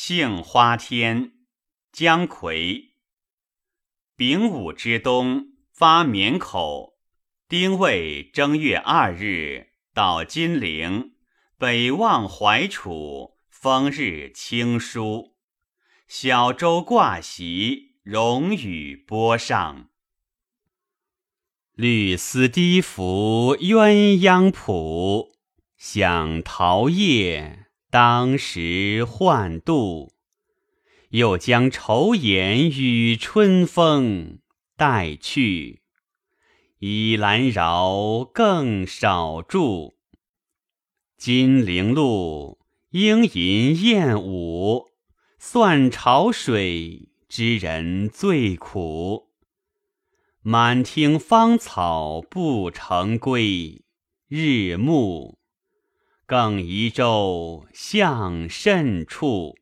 [0.00, 1.32] 杏花天，
[1.90, 2.90] 姜夔。
[4.14, 7.00] 丙午之冬，发绵口。
[7.48, 11.16] 丁未正月二日，到金陵，
[11.58, 15.34] 北望淮楚，风日清舒。
[16.06, 19.88] 小舟挂席，荣羽波上。
[21.72, 25.34] 绿丝低拂鸳鸯谱，
[25.76, 30.12] 想桃叶当时换度。
[31.10, 34.40] 又将愁颜与春风
[34.76, 35.80] 带去，
[36.80, 39.96] 倚兰饶更少住。
[41.16, 42.58] 金陵路，
[42.90, 44.90] 莺吟燕舞，
[45.38, 49.30] 算潮水，知人最苦。
[50.42, 53.82] 满庭芳草不成归，
[54.28, 55.37] 日暮，
[56.28, 59.54] 更移舟向甚处？